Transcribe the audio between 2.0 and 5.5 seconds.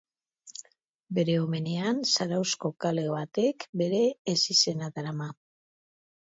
Zarauzko kale batek bere ezizena darama.